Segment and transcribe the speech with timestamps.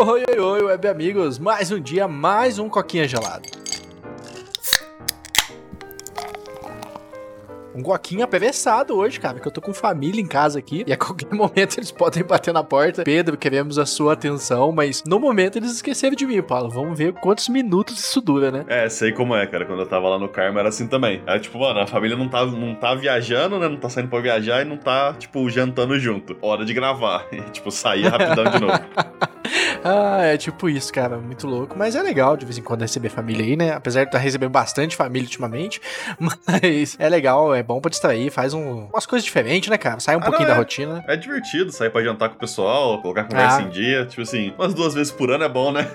[0.00, 1.40] Oi, oi, oi, web amigos.
[1.40, 3.48] Mais um dia, mais um coquinha gelado.
[7.78, 10.96] um coquinho apevessado hoje, cara, que eu tô com família em casa aqui e a
[10.98, 13.04] qualquer momento eles podem bater na porta.
[13.04, 16.68] Pedro, queremos a sua atenção, mas no momento eles esqueceram de mim, Paulo.
[16.68, 18.64] Vamos ver quantos minutos isso dura, né?
[18.68, 19.64] É, sei como é, cara.
[19.64, 21.22] Quando eu tava lá no Carmo era assim também.
[21.26, 23.68] Era tipo, mano, a família não tá, não tá viajando, né?
[23.68, 26.36] Não tá saindo pra viajar e não tá, tipo, jantando junto.
[26.42, 27.26] Hora de gravar.
[27.38, 28.72] E, tipo, sair rapidão de novo.
[29.84, 31.16] ah, é tipo isso, cara.
[31.18, 31.76] Muito louco.
[31.78, 33.72] Mas é legal de vez em quando receber família aí, né?
[33.72, 35.80] Apesar de estar recebendo bastante família ultimamente.
[36.18, 40.00] Mas é legal, é bom pra distrair, faz um, umas coisas diferentes, né, cara?
[40.00, 41.04] Sai um ah, pouquinho da é, rotina.
[41.06, 43.62] É divertido sair pra jantar com o pessoal, colocar conversa ah.
[43.62, 44.06] em dia.
[44.06, 45.88] Tipo assim, umas duas vezes por ano é bom, né?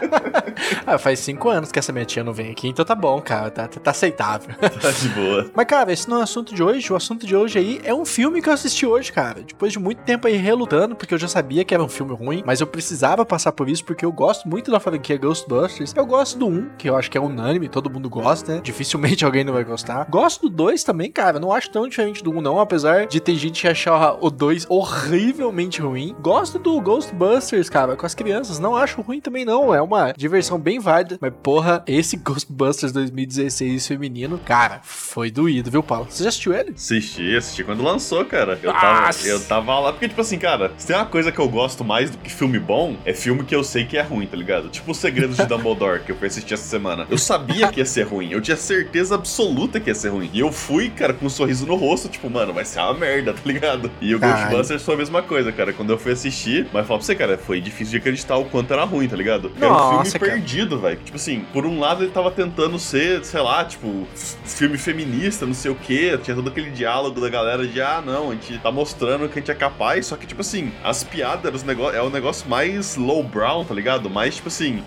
[0.86, 3.50] ah, faz cinco anos que essa minha tia não vem aqui, então tá bom, cara.
[3.50, 4.54] Tá, tá aceitável.
[4.78, 5.50] Tá de boa.
[5.54, 6.92] Mas, cara, esse não é o assunto de hoje.
[6.92, 9.40] O assunto de hoje aí é um filme que eu assisti hoje, cara.
[9.40, 12.42] Depois de muito tempo aí relutando, porque eu já sabia que era um filme ruim,
[12.46, 12.66] mas eu
[12.98, 15.94] precisava passar por isso porque eu gosto muito da franquia Ghostbusters.
[15.94, 18.60] Eu gosto do 1, que eu acho que é unânime, todo mundo gosta, né?
[18.60, 20.04] Dificilmente alguém não vai gostar.
[20.10, 21.38] Gosto do 2 também, cara.
[21.38, 24.66] Não acho tão diferente do 1, não, apesar de ter gente que achar o 2
[24.68, 26.16] horrivelmente ruim.
[26.20, 28.58] Gosto do Ghostbusters, cara, com as crianças.
[28.58, 29.72] Não acho ruim também, não.
[29.72, 31.18] É uma diversão bem válida.
[31.20, 36.08] Mas, porra, esse Ghostbusters 2016 feminino, cara, foi doído, viu, Paulo?
[36.10, 36.72] Você já assistiu ele?
[36.72, 38.58] Assisti, assisti quando lançou, cara.
[38.60, 41.48] Eu tava, eu tava lá, porque, tipo assim, cara, se tem uma coisa que eu
[41.48, 44.36] gosto mais do que filme bom, é filme que eu sei que é ruim, tá
[44.36, 44.68] ligado?
[44.68, 47.06] Tipo Os Segredos de Dumbledore, que eu fui assistir essa semana.
[47.10, 50.30] Eu sabia que ia ser ruim, eu tinha certeza absoluta que ia ser ruim.
[50.32, 53.32] E eu fui, cara, com um sorriso no rosto, tipo, mano, vai ser uma merda,
[53.32, 53.90] tá ligado?
[54.00, 54.50] E o Caralho.
[54.50, 55.72] Ghostbusters foi a mesma coisa, cara.
[55.72, 58.72] Quando eu fui assistir, mas falar pra você, cara, foi difícil de acreditar o quanto
[58.72, 59.52] era ruim, tá ligado?
[59.60, 60.32] Era um filme cara.
[60.32, 60.98] perdido, velho.
[61.04, 64.06] Tipo assim, por um lado ele tava tentando ser, sei lá, tipo,
[64.44, 66.18] filme feminista, não sei o quê.
[66.22, 69.40] Tinha todo aquele diálogo da galera de, ah, não, a gente tá mostrando que a
[69.40, 70.06] gente é capaz.
[70.06, 74.08] Só que, tipo assim, as piadas, os negócio, é o negócio mais lowbrow, tá ligado?
[74.10, 74.82] Mais, tipo assim,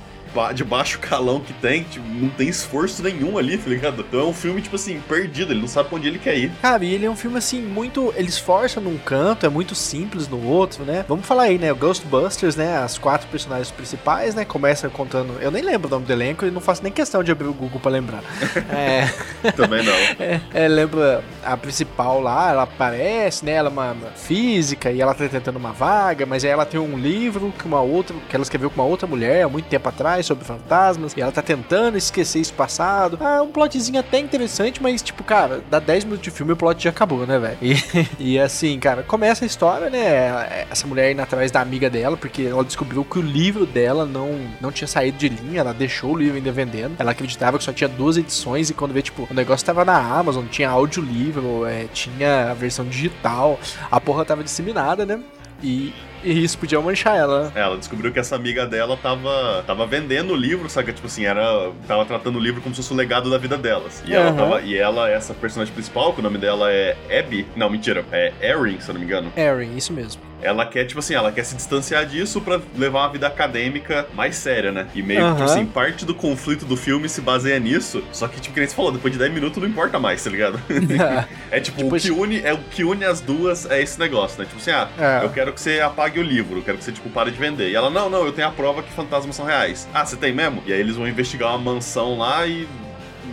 [0.54, 4.06] de baixo calão que tem, tipo, não tem esforço nenhum ali, tá ligado?
[4.08, 6.52] Então é um filme, tipo assim, perdido, ele não sabe pra onde ele quer ir.
[6.62, 8.14] Cara, e ele é um filme, assim, muito.
[8.16, 11.06] Ele esforça num canto, é muito simples no outro, né?
[11.08, 11.72] Vamos falar aí, né?
[11.72, 12.78] O Ghostbusters, né?
[12.78, 14.46] As quatro personagens principais, né?
[14.46, 15.38] Começa contando.
[15.42, 17.54] Eu nem lembro o nome do elenco e não faço nem questão de abrir o
[17.54, 18.24] Google pra lembrar.
[18.72, 19.52] é.
[19.52, 19.94] Também não.
[19.94, 23.54] É, é, lembra a principal lá, ela aparece, né?
[23.54, 26.98] Ela é uma, física e ela tá tentando uma vaga, mas aí ela tem um
[26.98, 28.16] livro que uma outra.
[28.30, 31.32] que ela escreveu com uma outra mulher há muito tempo atrás sobre fantasmas, e ela
[31.32, 33.18] tá tentando esquecer isso passado.
[33.22, 36.58] Ah, um plotzinho até interessante, mas, tipo, cara, dá 10 minutos de filme e o
[36.58, 37.58] plot já acabou, né, velho?
[37.62, 37.76] E,
[38.36, 40.66] e assim, cara, começa a história, né?
[40.70, 44.40] Essa mulher indo atrás da amiga dela, porque ela descobriu que o livro dela não,
[44.60, 46.96] não tinha saído de linha, ela deixou o livro ainda vendendo.
[47.00, 49.98] Ela acreditava que só tinha duas edições, e quando vê, tipo, o negócio tava na
[49.98, 51.31] Amazon, tinha audiolivro,
[51.68, 53.60] é, tinha a versão digital,
[53.90, 55.22] a porra tava disseminada, né?
[55.64, 55.94] E,
[56.24, 57.52] e isso podia manchar ela.
[57.56, 60.92] Ela descobriu que essa amiga dela tava, tava vendendo o livro, sabe?
[60.92, 61.72] Tipo assim, era.
[61.88, 64.04] Tava tratando o livro como se fosse o legado da vida delas.
[64.06, 64.18] E, uhum.
[64.18, 67.46] ela tava, e ela, essa personagem principal, que o nome dela é Abby.
[67.56, 69.32] Não, mentira, é Erin, se eu não me engano.
[69.38, 73.10] Erin, isso mesmo ela quer, tipo assim, ela quer se distanciar disso para levar uma
[73.10, 74.88] vida acadêmica mais séria, né?
[74.94, 78.04] E meio que, tipo assim, parte do conflito do filme se baseia nisso.
[78.12, 80.30] Só que, tipo, que nem você falou, depois de 10 minutos não importa mais, tá
[80.30, 80.60] ligado?
[81.52, 84.40] é tipo, tipo, o que une, é o que une as duas é esse negócio,
[84.40, 84.46] né?
[84.46, 85.26] Tipo assim, ah, é.
[85.26, 87.70] eu quero que você apague o livro, eu quero que você, tipo, pare de vender.
[87.70, 89.88] E ela, não, não, eu tenho a prova que fantasmas são reais.
[89.94, 90.64] Ah, você tem mesmo?
[90.66, 92.68] E aí eles vão investigar uma mansão lá e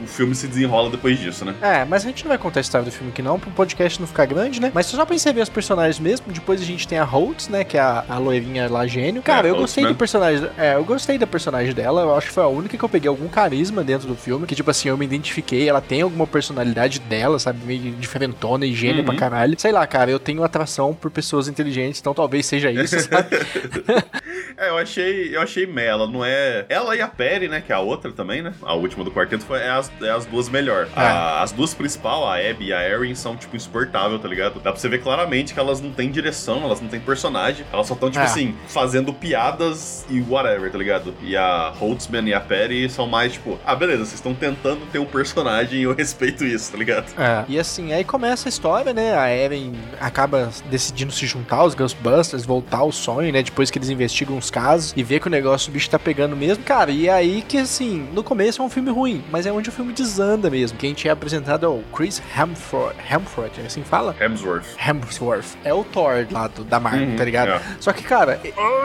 [0.03, 1.55] o filme se desenrola depois disso, né?
[1.61, 4.01] É, mas a gente não vai contar a história do filme aqui não, pro podcast
[4.01, 4.71] não ficar grande, né?
[4.75, 7.65] Mas só pra você ver os personagens mesmo, depois a gente tem a Holtz, né,
[7.65, 9.23] que é a, a loirinha lá gênio.
[9.23, 9.91] Cara, é, eu Holtz, gostei né?
[9.91, 12.85] do personagem, é, eu gostei da personagem dela, eu acho que foi a única que
[12.85, 16.03] eu peguei algum carisma dentro do filme, que tipo assim, eu me identifiquei, ela tem
[16.03, 19.05] alguma personalidade dela, sabe, meio diferentona e gênio uhum.
[19.05, 19.59] pra caralho.
[19.59, 23.29] Sei lá, cara, eu tenho atração por pessoas inteligentes, então talvez seja isso, sabe?
[24.59, 26.67] é, eu achei, eu achei meia, ela não é...
[26.69, 29.45] Ela e a Perry, né, que é a outra também, né, a última do quarteto,
[29.45, 30.89] foi, é as, é as duas melhor.
[30.97, 31.01] É.
[31.01, 34.55] A, as duas principais, a Abby e a Erin, são, tipo, insuportáveis, tá ligado?
[34.61, 37.65] Dá pra você ver claramente que elas não têm direção, elas não têm personagem.
[37.73, 38.27] Elas só estão, tipo é.
[38.27, 41.15] assim, fazendo piadas e whatever, tá ligado?
[41.23, 44.99] E a Holtzman e a Perry são mais, tipo, ah, beleza, vocês estão tentando ter
[44.99, 47.07] um personagem e eu respeito isso, tá ligado?
[47.19, 47.45] É.
[47.49, 49.17] E assim, aí começa a história, né?
[49.17, 53.43] A Erin acaba decidindo se juntar aos Ghostbusters, voltar ao sonho, né?
[53.43, 56.35] Depois que eles investigam os casos e vê que o negócio, o bicho tá pegando
[56.35, 56.65] mesmo.
[56.65, 59.73] Cara, e aí que, assim, no começo é um filme ruim, mas é onde o
[59.73, 60.79] filme desanda mesmo.
[60.79, 62.97] Quem tinha apresentado é o Chris Hemsworth.
[63.11, 64.17] Hemsworth, é assim fala?
[64.21, 64.67] Hemsworth.
[64.79, 65.57] Hemsworth.
[65.65, 67.51] É o Thor lá do, da Marvel, uhum, tá ligado?
[67.51, 67.61] É.
[67.81, 68.41] Só que, cara,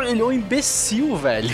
[0.08, 1.50] ele é um imbecil, velho.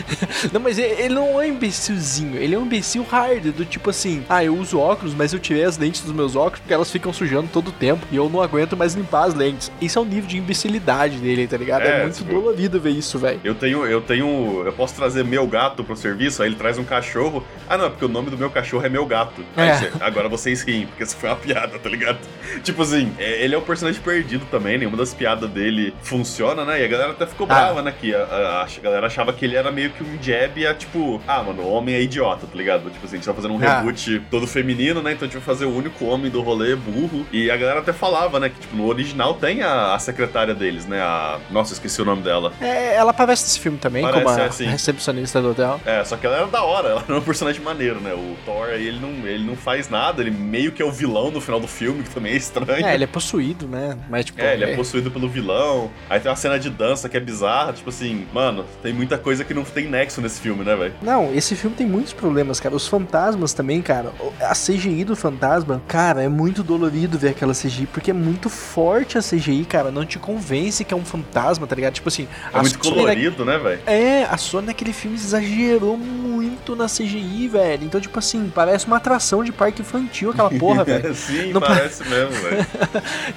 [0.52, 2.36] não, mas ele não é um imbecilzinho.
[2.36, 5.64] Ele é um imbecil hard, do tipo assim, ah, eu uso óculos, mas eu tirei
[5.64, 8.40] as lentes dos meus óculos porque elas ficam sujando todo o tempo e eu não
[8.40, 9.70] aguento mais limpar as lentes.
[9.80, 11.82] Isso é o nível de imbecilidade dele, tá ligado?
[11.82, 12.32] É, é muito tipo...
[12.32, 13.40] dolorido ver isso, velho.
[13.44, 14.62] Eu tenho, eu tenho.
[14.64, 17.44] Eu posso trazer meu gato pro serviço, aí ele traz um cachorro.
[17.68, 19.44] Ah, não, é porque o nome do meu cachorro é meu gato.
[19.54, 19.74] É.
[19.74, 22.18] Você, agora vocês riem, porque isso foi uma piada, tá ligado?
[22.62, 26.80] Tipo assim, é, ele é um personagem perdido também, nenhuma das piadas dele funciona, né?
[26.80, 27.54] E a galera até ficou ah.
[27.54, 27.92] brava, né?
[27.92, 31.20] Que a, a, a, galera achava que ele era meio que um jab a, tipo,
[31.28, 32.90] ah, mano, o homem é idiota, tá ligado?
[32.90, 33.78] Tipo assim, a gente tá fazendo um ah.
[33.78, 35.12] reboot todo feminino, né?
[35.12, 37.26] Então a gente vai fazer o único homem do rolê burro.
[37.30, 38.48] E a galera até falava, né?
[38.48, 41.00] Que, tipo, no original tem a, a secretária deles, né?
[41.02, 41.38] A.
[41.50, 42.52] Nossa, esqueci o nome dela.
[42.60, 44.66] É, ela aparece nesse filme também, Parece, como a é, assim.
[44.66, 45.80] recepcionista do hotel.
[45.84, 48.12] É, só que ela era da hora, ela era um personagem maneiro, né?
[48.14, 51.30] O Thor aí, ele não, ele não faz nada, ele meio que é o vilão
[51.30, 52.86] no final do filme, que também é estranho.
[52.86, 53.96] É, ele é possuído, né?
[54.08, 54.40] Mas, tipo.
[54.40, 55.90] É, ele é, é possuído pelo vilão.
[56.08, 59.44] Aí tem uma cena de dança que é bizarra, tipo assim, mano, tem muita coisa
[59.44, 60.94] que não tem nexo nesse filme, né, velho?
[61.02, 62.74] Não, esse filme tem muitos problemas, cara.
[62.74, 64.12] Os fantasmas também, cara.
[64.40, 69.18] A CGI do fantasma, cara, é muito dolorido ver aquela CGI, porque é muito forte
[69.18, 69.90] a CGI, cara.
[69.90, 71.94] Não te convence que é um fantasma, tá ligado?
[71.94, 72.28] Tipo assim.
[72.52, 73.13] É muito colorido,
[73.44, 73.80] né, velho?
[73.86, 77.84] É, a Sony naquele filme exagerou muito na CGI, velho.
[77.84, 81.14] Então, tipo assim, parece uma atração de parque infantil aquela porra, velho.
[81.14, 82.10] Sim, Não parece pa...
[82.10, 82.66] mesmo, velho.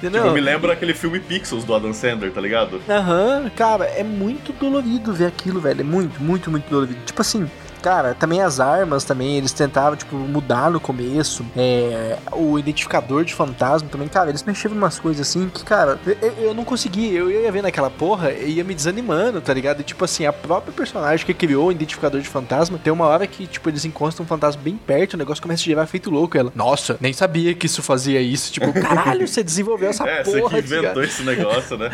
[0.00, 2.80] tipo, me lembra aquele filme Pixels do Adam Sandler, tá ligado?
[2.88, 5.80] Aham, uhum, cara, é muito dolorido ver aquilo, velho.
[5.80, 6.98] É muito, muito, muito dolorido.
[7.04, 7.48] Tipo assim,
[7.82, 11.44] Cara, também as armas também, eles tentavam, tipo, mudar no começo.
[11.56, 15.98] É, o identificador de fantasma também, cara, eles mexiam em umas coisas assim que, cara,
[16.06, 17.14] eu, eu não consegui.
[17.14, 19.80] Eu ia ver naquela porra e ia me desanimando, tá ligado?
[19.80, 23.26] E, tipo assim, a própria personagem que criou o identificador de fantasma, tem uma hora
[23.26, 26.36] que, tipo, eles encostam um fantasma bem perto, o negócio começa a girar feito louco.
[26.36, 28.52] Ela, nossa, nem sabia que isso fazia isso.
[28.52, 30.40] Tipo, caralho, você desenvolveu essa é, porra.
[30.40, 31.90] Você que inventou esse negócio, né?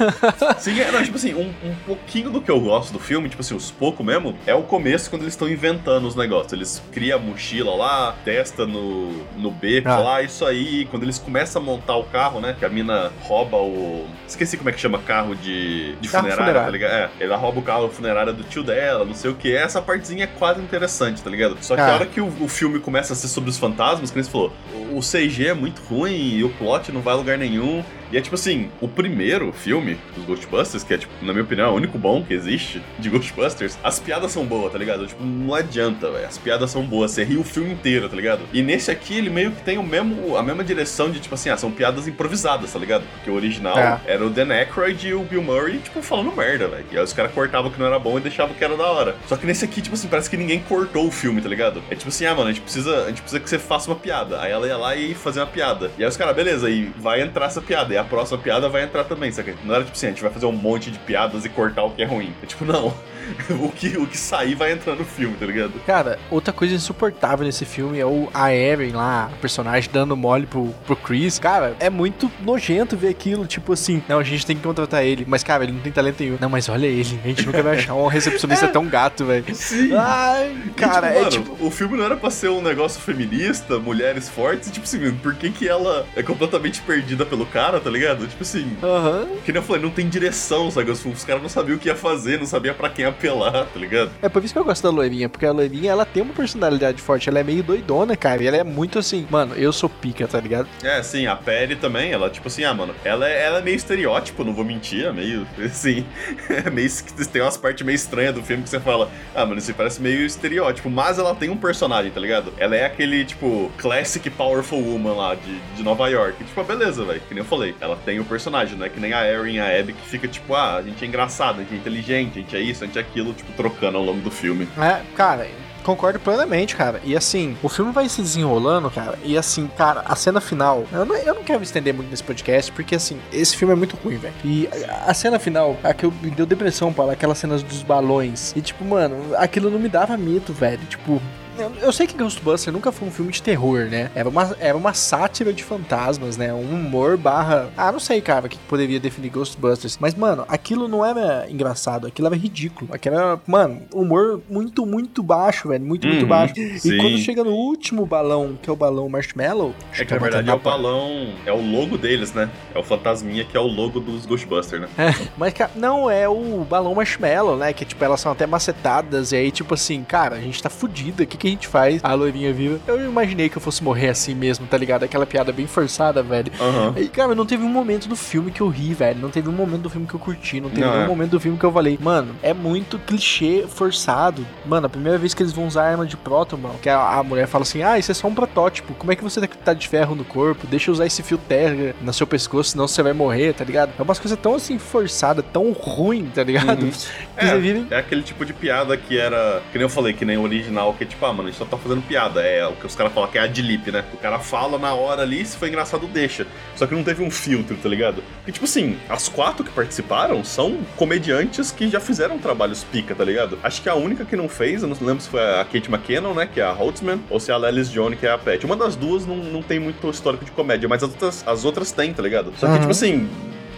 [0.58, 3.42] Sim, é, não, tipo assim, um, um pouquinho do que eu gosto do filme, tipo
[3.42, 6.52] assim, os pouco mesmo, é o começo quando eles estão inventando os negócios.
[6.52, 9.98] Eles criam a mochila lá, testa no, no beco ah.
[9.98, 10.86] lá, isso aí.
[10.86, 12.56] Quando eles começam a montar o carro, né?
[12.58, 14.06] Que a mina rouba o.
[14.26, 16.92] Esqueci como é que chama carro de, de carro funerária, funerária, tá ligado?
[17.20, 19.54] É, ela rouba o carro funerário do tio dela, não sei o que.
[19.54, 21.56] Essa partezinha é quase interessante, tá ligado?
[21.60, 21.88] Só que ah.
[21.88, 24.52] a hora que o, o, filme começa a ser sobre os fantasmas, que você falou,
[24.92, 27.84] o CG é muito ruim e o plot não vai a lugar nenhum.
[28.10, 31.68] E é tipo assim, o primeiro filme dos Ghostbusters, que é, tipo, na minha opinião,
[31.68, 35.06] é o único bom que existe de Ghostbusters, as piadas são boas, tá ligado?
[35.06, 36.26] Tipo, não adianta, velho.
[36.26, 38.42] As piadas são boas, você ri o filme inteiro, tá ligado?
[38.52, 41.50] E nesse aqui, ele meio que tem o mesmo, a mesma direção de, tipo assim,
[41.50, 43.04] ah, são piadas improvisadas, tá ligado?
[43.14, 44.00] Porque o original é.
[44.06, 46.86] era o Dan Aykroyd e o Bill Murray, tipo, falando merda, velho.
[46.90, 49.16] E aí os caras cortavam que não era bom e deixavam que era da hora.
[49.26, 51.82] Só que nesse aqui, tipo assim, parece que ninguém cortou o filme, tá ligado?
[51.90, 53.96] É tipo assim, ah, mano, a gente precisa, a gente precisa que você faça uma
[53.96, 54.40] piada.
[54.40, 55.90] Aí ela ia lá e fazer uma piada.
[55.98, 57.95] E aí os caras, beleza, e vai entrar essa piada.
[57.96, 59.54] E a próxima piada vai vai entrar também, sabe?
[59.64, 61.90] Não era tipo assim, a gente vai fazer um monte de piadas e cortar o
[61.90, 62.34] que é ruim.
[62.42, 62.94] É tipo, não.
[63.60, 65.72] o, que, o que sair vai entrar no filme, tá ligado?
[65.86, 70.46] Cara, outra coisa insuportável nesse filme é o a Erin lá, o personagem dando mole
[70.46, 71.38] pro, pro Chris.
[71.38, 75.24] Cara, é muito nojento ver aquilo, tipo assim, não, a gente tem que contratar ele.
[75.26, 76.36] Mas, cara, ele não tem talento nenhum.
[76.40, 78.68] Não, mas olha ele, a gente nunca vai achar um recepcionista é.
[78.76, 79.54] tão gato, velho.
[79.54, 79.92] Sim.
[79.96, 81.66] Ai, cara, e, tipo, é mano, tipo...
[81.66, 85.50] O filme não era pra ser um negócio feminista, mulheres fortes, tipo assim, por que
[85.50, 88.26] que ela é completamente perdida pelo cara, tá ligado?
[88.26, 89.38] Tipo assim, uhum.
[89.44, 90.90] que nem eu falei, não tem direção, sabe?
[90.90, 93.78] Os, os caras não sabiam o que ia fazer, não sabia para quem apelar, tá
[93.78, 94.10] ligado?
[94.20, 97.00] É por isso que eu gosto da loirinha, porque a loirinha, ela tem uma personalidade
[97.00, 100.26] forte, ela é meio doidona, cara, e ela é muito assim, mano, eu sou pica,
[100.26, 100.66] tá ligado?
[100.82, 103.76] É, sim, a Perry também, ela, tipo assim, ah, mano, ela é, ela é meio
[103.76, 106.04] estereótipo, não vou mentir, é meio, assim,
[106.50, 106.90] é meio,
[107.32, 110.26] tem umas partes meio estranhas do filme que você fala, ah, mano, isso parece meio
[110.26, 112.52] estereótipo, mas ela tem um personagem, tá ligado?
[112.58, 117.20] Ela é aquele, tipo, classic powerful woman lá, de, de Nova York, tipo, beleza, velho,
[117.20, 119.60] que nem eu falei, ela tem o um personagem, né, que nem a Erin e
[119.60, 122.42] a Abby, que fica, tipo, ah, a gente é engraçado, a gente é inteligente, a
[122.42, 124.68] gente é isso, a gente é aquilo, tipo, trocando ao longo do filme.
[124.78, 125.46] É, cara,
[125.86, 127.00] concordo plenamente, cara.
[127.04, 129.16] E assim, o filme vai se desenrolando, cara.
[129.22, 130.84] E assim, cara, a cena final.
[130.92, 133.76] Eu não, eu não quero me estender muito nesse podcast, porque assim, esse filme é
[133.76, 134.34] muito ruim, velho.
[134.44, 137.84] E a, a, cena final, a que eu, me deu depressão, para aquelas cenas dos
[137.84, 138.52] balões.
[138.56, 140.84] E tipo, mano, aquilo não me dava medo, velho.
[140.86, 141.22] Tipo,
[141.58, 144.10] eu, eu sei que Ghostbusters nunca foi um filme de terror, né?
[144.14, 146.52] Era uma, era uma sátira de fantasmas, né?
[146.52, 147.70] Um humor barra.
[147.76, 149.98] Ah, não sei, cara, o que poderia definir Ghostbusters.
[150.00, 152.92] Mas, mano, aquilo não era engraçado, aquilo era ridículo.
[152.92, 155.84] Aquilo era, mano, humor muito, muito baixo, velho.
[155.84, 156.54] Muito, uhum, muito baixo.
[156.54, 156.92] Sim.
[156.92, 159.74] E quando chega no último balão, que é o balão Marshmallow.
[159.98, 161.28] É que na verdade é o balão.
[161.44, 162.50] É o logo deles, né?
[162.74, 164.88] É o fantasminha que é o logo dos Ghostbusters, né?
[164.98, 167.72] É, mas, cara, não, é o balão Marshmallow, né?
[167.72, 169.32] Que, tipo, elas são até macetadas.
[169.32, 171.22] E aí, tipo assim, cara, a gente tá fudido.
[171.22, 172.80] O que, que que a gente faz a loirinha viva.
[172.86, 175.04] Eu imaginei que eu fosse morrer assim mesmo, tá ligado?
[175.04, 176.50] Aquela piada bem forçada, velho.
[176.60, 176.94] Aham.
[176.96, 179.20] E, cara, não teve um momento do filme que eu ri, velho.
[179.20, 180.60] Não teve um momento do filme que eu curti.
[180.60, 181.08] Não teve Não, nenhum é.
[181.08, 184.44] momento do filme que eu falei, mano, é muito clichê forçado.
[184.64, 187.22] Mano, a primeira vez que eles vão usar arma de próton, mano, que a, a
[187.22, 188.94] mulher fala assim: ah, isso é só um protótipo.
[188.94, 190.66] Como é que você tá de ferro no corpo?
[190.66, 193.92] Deixa eu usar esse fio terra no seu pescoço, senão você vai morrer, tá ligado?
[193.98, 196.82] É umas coisas tão assim forçadas, tão ruim, tá ligado?
[196.82, 196.90] Uhum.
[197.36, 199.62] É, é aquele tipo de piada que era.
[199.70, 201.58] Que nem eu falei, que nem o original, que é tipo, ah, mano, a gente
[201.58, 202.40] só tá fazendo piada.
[202.40, 204.04] É o que os caras falam que é adlip, né?
[204.12, 206.46] O cara fala na hora ali, se foi engraçado, deixa.
[206.74, 208.22] Só que não teve um filtro, tá ligado?
[208.46, 213.24] E tipo assim, as quatro que participaram são comediantes que já fizeram trabalhos pica, tá
[213.24, 213.58] ligado?
[213.62, 216.34] Acho que a única que não fez, eu não lembro se foi a Kate McKinnon,
[216.34, 216.46] né?
[216.52, 218.64] Que é a Holtzman, ou se é a Lelis Jones, que é a Pet.
[218.64, 221.92] Uma das duas não, não tem muito histórico de comédia, mas as outras, as outras
[221.92, 222.52] têm, tá ligado?
[222.58, 222.78] Só que, Uhum.
[222.80, 223.28] tipo assim,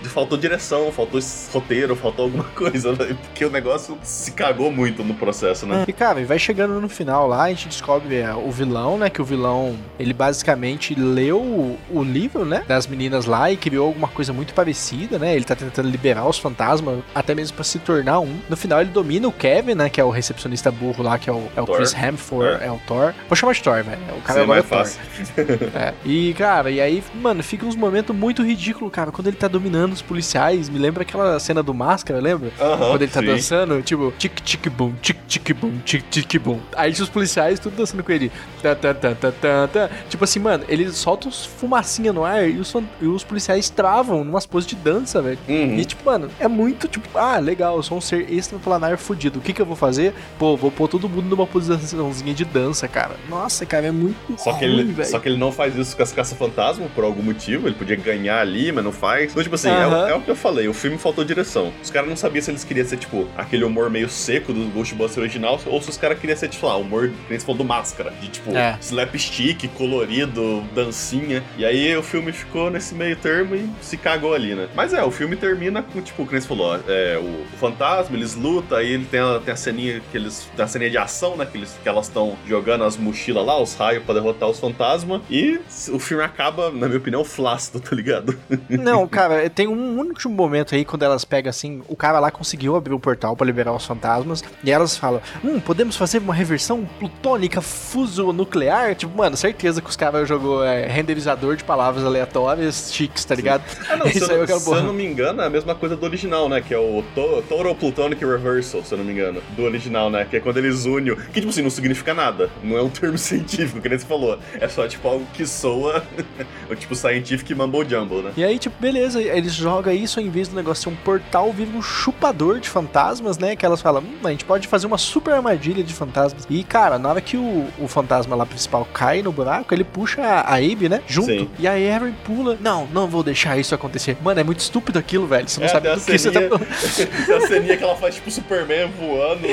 [0.04, 1.20] faltou direção, faltou
[1.52, 3.16] roteiro, faltou alguma coisa, né?
[3.22, 5.84] Porque o negócio se cagou muito no processo, né?
[5.86, 9.10] E cara, e vai chegando no final lá, a gente descobre é, o vilão, né?
[9.10, 12.64] Que o vilão, ele basicamente leu o, o livro, né?
[12.66, 15.34] Das meninas lá e criou alguma coisa muito parecida, né?
[15.34, 18.38] Ele tá tentando liberar os fantasmas, até mesmo pra se tornar um.
[18.48, 19.88] No final ele domina o Kevin, né?
[19.88, 21.66] Que é o recepcionista burro lá, que é o, é o.
[21.66, 22.70] Chris Hemsworth, é.
[22.70, 23.14] o Thor.
[23.28, 23.98] Vou chamar de Thor, velho.
[24.16, 24.78] O cara Sim, agora é mais Thor.
[24.78, 25.00] fácil.
[25.78, 25.92] É.
[26.04, 29.12] E, cara, e aí, mano, fica uns momentos muito ridículos, cara.
[29.12, 32.50] Quando ele tá dominando os policiais, me lembra aquela cena do Máscara, lembra?
[32.60, 33.26] Aham, Quando ele tá sim.
[33.26, 36.60] dançando, tipo, tic tic boom, tic tic boom, tic tic boom.
[36.76, 38.30] Aí os policiais tudo dançando com ele.
[38.62, 39.90] Tá, tá, tá, tá, tá, tá.
[40.08, 44.24] Tipo assim, mano, ele solta uns fumacinha no ar e os, e os policiais travam
[44.24, 45.38] numas poses de dança, velho.
[45.48, 45.76] Uhum.
[45.78, 49.38] E tipo, mano, é muito tipo, ah, legal, eu sou um ser extraplanar fudido.
[49.38, 50.14] O que que eu vou fazer?
[50.38, 53.16] Pô, vou pôr todo mundo numa posiçãozinha de dança, cara.
[53.28, 55.08] Nossa, cara, é muito Só que, ruim, ele, velho.
[55.08, 57.68] só que ele não faz isso com as caça-fantasma por algum motivo.
[57.68, 59.30] Ele podia ganhar ali, mas não faz.
[59.30, 60.68] Então, tipo assim, é o- é, o que eu falei.
[60.68, 61.72] O filme faltou direção.
[61.82, 65.18] Os caras não sabiam se eles queriam ser, tipo, aquele humor meio seco do Ghostbusters
[65.18, 67.64] original, ou se os caras queriam ser, tipo, lá, humor, que nem você falou, do
[67.64, 68.10] máscara.
[68.20, 68.76] De, tipo, É.
[68.80, 71.42] slapstick, colorido, dancinha.
[71.56, 74.68] E aí o filme ficou nesse meio termo e se cagou ali, né?
[74.74, 77.22] Mas é, o filme termina com, tipo, que nem você falou, é, o,
[77.54, 80.48] o fantasma, eles lutam, aí ele tem a, tem a ceninha que eles.
[80.56, 81.46] Tem a ceninha de ação, né?
[81.46, 85.20] Que, eles, que elas estão jogando as mochilas lá, os raios pra derrotar os fantasmas.
[85.30, 85.60] E
[85.92, 88.38] o filme acaba, na minha opinião, flácido, tá ligado?
[88.68, 92.76] Não, cara, tem um único momento aí quando elas pegam assim, o cara lá conseguiu
[92.76, 96.84] abrir o portal pra liberar os fantasmas, e elas falam: Hum, podemos fazer uma reversão
[96.98, 98.94] plutônica fuso-nuclear?
[98.94, 103.62] Tipo, mano, certeza que os caras jogou é, renderizador de palavras aleatórias chiques, tá ligado?
[103.88, 105.74] Ah, não, se, Isso eu, aí não- se eu não me engano, é a mesma
[105.74, 106.60] coisa do original, né?
[106.60, 109.42] Que é o to Total Plutonic Reversal, se eu não me engano.
[109.56, 110.26] Do original, né?
[110.28, 111.14] Que é quando eles unem.
[111.32, 112.50] Que, tipo assim, não significa nada.
[112.62, 114.38] Não é um termo científico, que nem você falou.
[114.60, 116.02] É só, tipo, algo que soa.
[116.78, 118.32] tipo, scientific mumble jumble, né?
[118.36, 121.70] E aí, tipo, beleza, eles jogam isso, ao invés do negócio ser um portal, vira
[121.70, 123.54] um chupador de fantasmas, né?
[123.56, 126.46] Que elas falam, hum, a gente pode fazer uma super armadilha de fantasmas.
[126.48, 130.22] E, cara, na hora que o, o fantasma lá principal cai no buraco, ele puxa
[130.22, 131.02] a, a Abe, né?
[131.06, 131.26] Junto.
[131.26, 131.50] Sim.
[131.58, 132.56] E a Erin pula.
[132.60, 134.16] Não, não vou deixar isso acontecer.
[134.22, 135.48] Mano, é muito estúpido aquilo, velho.
[135.48, 136.66] Você não É, sabe do que você tá falando.
[137.44, 139.48] A ceninha que ela faz, tipo, Superman voando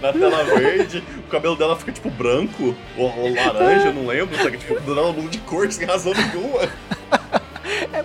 [0.00, 1.02] na tela verde.
[1.18, 4.36] O cabelo dela fica, tipo, branco ou, ou laranja, eu não lembro.
[4.36, 6.68] Só que, tipo, dando ela muda de cor sem razão nenhuma.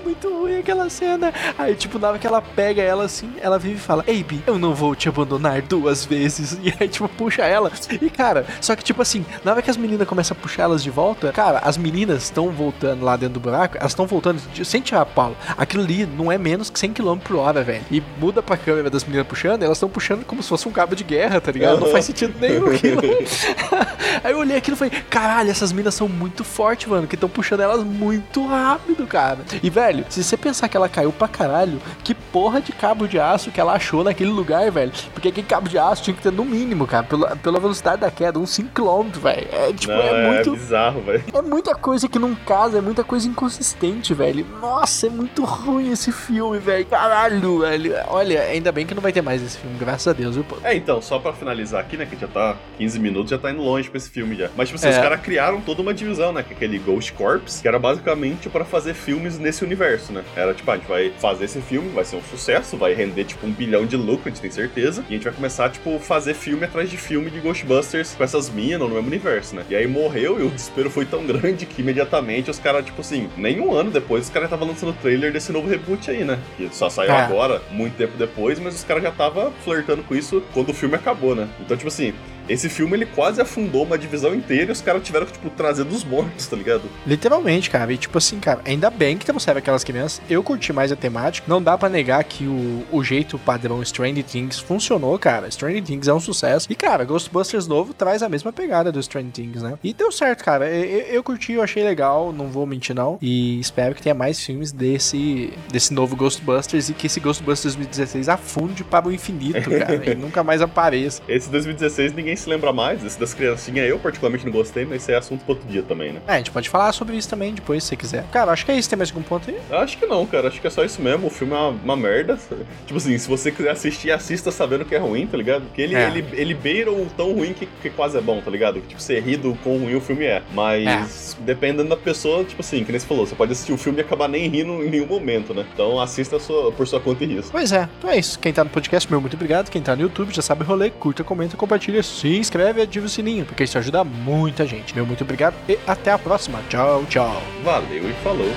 [0.03, 1.33] Muito ruim aquela cena.
[1.57, 4.57] Aí, tipo, na hora que ela pega ela assim, ela vive e fala: Abe, eu
[4.57, 6.57] não vou te abandonar duas vezes.
[6.63, 7.69] E aí, tipo, puxa ela.
[8.01, 10.81] E, cara, só que, tipo assim, na hora que as meninas começam a puxar elas
[10.81, 14.81] de volta, cara, as meninas estão voltando lá dentro do buraco, elas estão voltando sem
[14.81, 15.35] tirar Paulo.
[15.57, 17.83] Aquilo ali não é menos que 100 km por hora, velho.
[17.91, 20.95] E muda pra câmera das meninas puxando, elas estão puxando como se fosse um cabo
[20.95, 21.81] de guerra, tá ligado?
[21.81, 23.01] Não faz sentido nenhum aquilo.
[24.23, 27.29] aí eu olhei aquilo e falei: caralho, essas minas são muito fortes, mano, que estão
[27.29, 29.39] puxando elas muito rápido, cara.
[29.61, 33.19] E, velho, se você pensar que ela caiu pra caralho, que porra de cabo de
[33.19, 34.91] aço que ela achou naquele lugar, velho?
[35.13, 38.09] Porque aquele cabo de aço tinha que ter no mínimo, cara, pela, pela velocidade da
[38.11, 39.47] queda, uns 5km, velho.
[39.51, 40.51] É, tipo, Não, é, é, muito.
[40.53, 41.23] bizarro, velho.
[41.33, 44.45] É muita coisa que não casa, é muita coisa inconsistente, velho.
[44.61, 46.85] Nossa, é muito ruim esse filme, velho.
[46.85, 47.93] Caralho, velho.
[48.07, 50.57] Olha, ainda bem que não vai ter mais esse filme, graças a Deus, viu, pô?
[50.63, 53.61] É, então, só pra finalizar aqui, né, que já tá 15 minutos, já tá indo
[53.61, 54.49] longe com esse filme já.
[54.55, 54.91] Mas, tipo assim, É.
[54.91, 58.49] os caras criaram toda uma divisão, né, que é aquele Ghost Corps, que era basicamente
[58.49, 60.23] pra fazer filmes nesse universo, né.
[60.35, 63.45] Era tipo, a gente vai fazer esse filme, vai ser um sucesso, vai render, tipo,
[63.45, 66.33] um bilhão de lucro, a gente tem certeza, e a gente vai começar, tipo, fazer
[66.33, 69.63] filme atrás de filme de Ghostbusters com essas minas no mesmo universo, né.
[69.69, 73.29] E aí morreu e o desespero foi tão grande que imediatamente os caras, tipo assim,
[73.37, 76.39] nem um ano depois, os caras estavam lançando o trailer desse novo reboot aí, né.
[76.57, 77.21] Que só saiu É.
[77.21, 80.95] agora, muito tempo depois, mas os caras já estavam flertando com isso quando o filme
[80.95, 81.47] acabou, né?
[81.59, 82.13] Então, tipo assim,
[82.47, 85.83] esse filme ele quase afundou uma divisão inteira e os caras tiveram que, tipo, trazer
[85.83, 86.83] dos mortos, tá ligado?
[87.05, 87.91] Literalmente, cara.
[87.91, 90.21] E tipo assim, cara, ainda bem que trouxeram aquelas crianças.
[90.29, 91.45] Eu curti mais a temática.
[91.47, 95.49] Não dá para negar que o, o jeito padrão Stranger Things funcionou, cara.
[95.49, 96.67] Stranger Things é um sucesso.
[96.69, 99.77] E, cara, Ghostbusters novo traz a mesma pegada do Stranger Things, né?
[99.83, 100.69] E deu certo, cara.
[100.69, 103.17] Eu, eu curti, eu achei legal, não vou mentir não.
[103.21, 108.29] E espero que tenha mais filmes desse, desse novo Ghostbusters e que esse Ghostbusters 2016
[108.29, 110.11] afunde para o infinito, cara.
[110.11, 111.21] e nunca mais apareça.
[111.27, 113.03] Esse 2016 ninguém se lembra mais.
[113.03, 116.13] Esse das criancinhas eu particularmente não gostei, mas isso é assunto para outro dia também,
[116.13, 116.21] né?
[116.27, 118.25] É, a gente pode falar sobre isso também depois, se você quiser.
[118.31, 118.89] Cara, acho que é isso.
[118.89, 119.57] Tem mais algum ponto aí?
[119.71, 120.47] Acho que não, cara.
[120.47, 121.27] Acho que é só isso mesmo.
[121.27, 122.37] O filme é uma, uma merda.
[122.85, 125.63] Tipo assim, se você quiser assistir, assista sabendo que é ruim, tá ligado?
[125.63, 126.07] Porque ele, é.
[126.07, 128.81] ele, ele beira o tão ruim que, que quase é bom, tá ligado?
[128.81, 130.41] Que, tipo, você ri do quão ruim o filme é.
[130.53, 131.43] Mas, é.
[131.43, 134.01] dependendo da pessoa, tipo assim, que nem você falou, você pode assistir o filme e
[134.01, 135.65] acabar nem rindo em nenhum momento, né?
[135.73, 137.51] Então assista sua, por sua conta e risco.
[137.51, 137.87] Pois é.
[137.97, 138.39] Então é isso.
[138.39, 139.69] Quem tá no podcast, meu muito obrigado.
[139.69, 140.89] Quem tá no YouTube já sabe o rolê.
[140.89, 144.95] Curta, comenta, compartilha, se inscreve e ativa o sininho, porque isso ajuda muita gente.
[144.95, 146.61] Meu muito obrigado e até a próxima.
[146.69, 147.43] Tchau, tchau.
[147.65, 148.49] Valeu e falou.